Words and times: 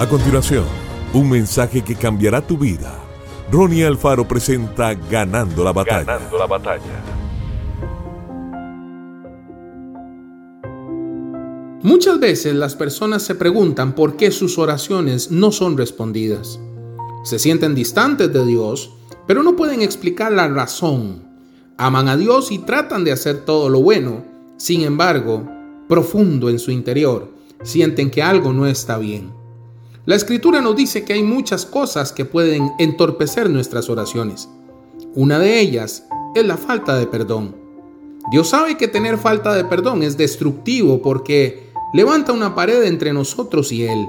A 0.00 0.08
continuación, 0.08 0.64
un 1.12 1.28
mensaje 1.28 1.82
que 1.82 1.94
cambiará 1.94 2.40
tu 2.40 2.56
vida. 2.56 2.98
Ronnie 3.52 3.84
Alfaro 3.84 4.26
presenta 4.26 4.94
Ganando 4.94 5.62
la 5.62 5.74
batalla. 5.74 6.04
Ganando 6.04 6.38
la 6.38 6.46
batalla. 6.46 7.04
Muchas 11.82 12.18
veces 12.18 12.54
las 12.54 12.76
personas 12.76 13.22
se 13.22 13.34
preguntan 13.34 13.94
por 13.94 14.16
qué 14.16 14.30
sus 14.30 14.56
oraciones 14.56 15.30
no 15.30 15.52
son 15.52 15.76
respondidas. 15.76 16.58
Se 17.22 17.38
sienten 17.38 17.74
distantes 17.74 18.32
de 18.32 18.46
Dios, 18.46 18.94
pero 19.26 19.42
no 19.42 19.54
pueden 19.54 19.82
explicar 19.82 20.32
la 20.32 20.48
razón. 20.48 21.24
Aman 21.76 22.08
a 22.08 22.16
Dios 22.16 22.50
y 22.52 22.60
tratan 22.60 23.04
de 23.04 23.12
hacer 23.12 23.44
todo 23.44 23.68
lo 23.68 23.82
bueno. 23.82 24.24
Sin 24.56 24.80
embargo, 24.80 25.46
profundo 25.90 26.48
en 26.48 26.58
su 26.58 26.70
interior, 26.70 27.34
sienten 27.62 28.10
que 28.10 28.22
algo 28.22 28.54
no 28.54 28.66
está 28.66 28.96
bien. 28.96 29.38
La 30.10 30.16
escritura 30.16 30.60
nos 30.60 30.74
dice 30.74 31.04
que 31.04 31.12
hay 31.12 31.22
muchas 31.22 31.64
cosas 31.64 32.10
que 32.10 32.24
pueden 32.24 32.72
entorpecer 32.80 33.48
nuestras 33.48 33.88
oraciones. 33.88 34.48
Una 35.14 35.38
de 35.38 35.60
ellas 35.60 36.04
es 36.34 36.44
la 36.44 36.56
falta 36.56 36.98
de 36.98 37.06
perdón. 37.06 37.54
Dios 38.32 38.48
sabe 38.48 38.76
que 38.76 38.88
tener 38.88 39.18
falta 39.18 39.54
de 39.54 39.62
perdón 39.62 40.02
es 40.02 40.16
destructivo 40.16 41.00
porque 41.00 41.70
levanta 41.94 42.32
una 42.32 42.56
pared 42.56 42.82
entre 42.82 43.12
nosotros 43.12 43.70
y 43.70 43.84
Él. 43.84 44.08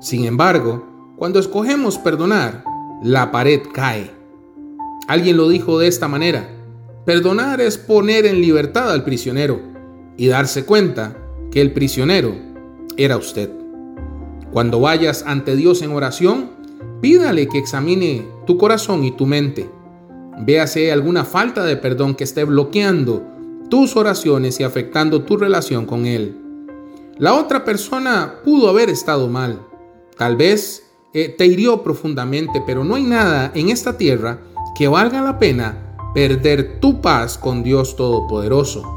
Sin 0.00 0.24
embargo, 0.24 0.86
cuando 1.18 1.38
escogemos 1.38 1.98
perdonar, 1.98 2.64
la 3.02 3.30
pared 3.30 3.60
cae. 3.74 4.10
Alguien 5.06 5.36
lo 5.36 5.50
dijo 5.50 5.78
de 5.78 5.88
esta 5.88 6.08
manera. 6.08 6.48
Perdonar 7.04 7.60
es 7.60 7.76
poner 7.76 8.24
en 8.24 8.40
libertad 8.40 8.90
al 8.90 9.04
prisionero 9.04 9.60
y 10.16 10.28
darse 10.28 10.64
cuenta 10.64 11.14
que 11.50 11.60
el 11.60 11.74
prisionero 11.74 12.34
era 12.96 13.18
usted. 13.18 13.65
Cuando 14.56 14.80
vayas 14.80 15.22
ante 15.26 15.54
Dios 15.54 15.82
en 15.82 15.92
oración, 15.92 16.48
pídale 17.02 17.46
que 17.46 17.58
examine 17.58 18.26
tu 18.46 18.56
corazón 18.56 19.04
y 19.04 19.10
tu 19.10 19.26
mente. 19.26 19.68
Vea 20.46 20.66
si 20.66 20.80
hay 20.80 20.88
alguna 20.88 21.26
falta 21.26 21.62
de 21.62 21.76
perdón 21.76 22.14
que 22.14 22.24
esté 22.24 22.44
bloqueando 22.44 23.22
tus 23.68 23.96
oraciones 23.96 24.58
y 24.58 24.62
afectando 24.62 25.24
tu 25.24 25.36
relación 25.36 25.84
con 25.84 26.06
Él. 26.06 26.38
La 27.18 27.34
otra 27.34 27.66
persona 27.66 28.36
pudo 28.46 28.70
haber 28.70 28.88
estado 28.88 29.28
mal. 29.28 29.60
Tal 30.16 30.36
vez 30.36 30.84
eh, 31.12 31.34
te 31.36 31.44
hirió 31.44 31.82
profundamente, 31.82 32.62
pero 32.66 32.82
no 32.82 32.94
hay 32.94 33.02
nada 33.02 33.52
en 33.54 33.68
esta 33.68 33.98
tierra 33.98 34.38
que 34.74 34.88
valga 34.88 35.20
la 35.20 35.38
pena 35.38 35.98
perder 36.14 36.80
tu 36.80 37.02
paz 37.02 37.36
con 37.36 37.62
Dios 37.62 37.94
Todopoderoso. 37.94 38.95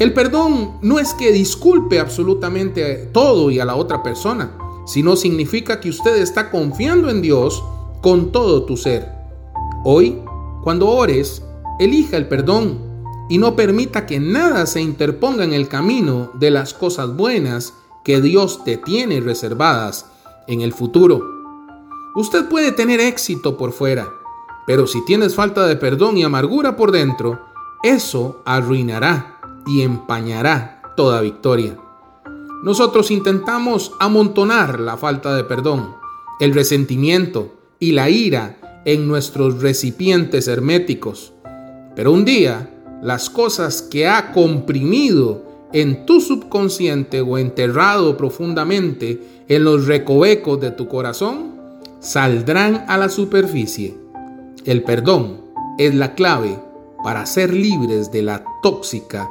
El 0.00 0.14
perdón 0.14 0.78
no 0.80 0.98
es 0.98 1.12
que 1.12 1.30
disculpe 1.30 2.00
absolutamente 2.00 3.10
todo 3.12 3.50
y 3.50 3.60
a 3.60 3.66
la 3.66 3.76
otra 3.76 4.02
persona, 4.02 4.56
sino 4.86 5.14
significa 5.14 5.78
que 5.78 5.90
usted 5.90 6.16
está 6.16 6.50
confiando 6.50 7.10
en 7.10 7.20
Dios 7.20 7.62
con 8.00 8.32
todo 8.32 8.64
tu 8.64 8.78
ser. 8.78 9.12
Hoy, 9.84 10.22
cuando 10.64 10.88
ores, 10.88 11.42
elija 11.78 12.16
el 12.16 12.28
perdón 12.28 12.78
y 13.28 13.36
no 13.36 13.54
permita 13.54 14.06
que 14.06 14.18
nada 14.18 14.64
se 14.64 14.80
interponga 14.80 15.44
en 15.44 15.52
el 15.52 15.68
camino 15.68 16.30
de 16.32 16.50
las 16.50 16.72
cosas 16.72 17.14
buenas 17.14 17.74
que 18.02 18.22
Dios 18.22 18.64
te 18.64 18.78
tiene 18.78 19.20
reservadas 19.20 20.06
en 20.46 20.62
el 20.62 20.72
futuro. 20.72 21.22
Usted 22.14 22.48
puede 22.48 22.72
tener 22.72 23.00
éxito 23.00 23.58
por 23.58 23.72
fuera, 23.72 24.08
pero 24.66 24.86
si 24.86 25.04
tienes 25.04 25.34
falta 25.34 25.66
de 25.66 25.76
perdón 25.76 26.16
y 26.16 26.22
amargura 26.22 26.74
por 26.74 26.90
dentro, 26.90 27.38
eso 27.82 28.40
arruinará 28.46 29.29
y 29.66 29.82
empañará 29.82 30.82
toda 30.96 31.20
victoria. 31.20 31.76
Nosotros 32.62 33.10
intentamos 33.10 33.92
amontonar 34.00 34.80
la 34.80 34.96
falta 34.96 35.34
de 35.34 35.44
perdón, 35.44 35.94
el 36.40 36.52
resentimiento 36.52 37.54
y 37.78 37.92
la 37.92 38.10
ira 38.10 38.82
en 38.84 39.08
nuestros 39.08 39.62
recipientes 39.62 40.46
herméticos. 40.46 41.32
Pero 41.96 42.12
un 42.12 42.24
día, 42.24 42.70
las 43.02 43.30
cosas 43.30 43.82
que 43.82 44.06
ha 44.06 44.32
comprimido 44.32 45.42
en 45.72 46.04
tu 46.04 46.20
subconsciente 46.20 47.20
o 47.20 47.38
enterrado 47.38 48.16
profundamente 48.16 49.44
en 49.48 49.64
los 49.64 49.86
recovecos 49.86 50.60
de 50.60 50.70
tu 50.70 50.88
corazón, 50.88 51.54
saldrán 52.00 52.84
a 52.88 52.98
la 52.98 53.08
superficie. 53.08 53.96
El 54.64 54.82
perdón 54.82 55.42
es 55.78 55.94
la 55.94 56.14
clave 56.14 56.58
para 57.02 57.24
ser 57.24 57.54
libres 57.54 58.10
de 58.12 58.22
la 58.22 58.44
tóxica 58.62 59.30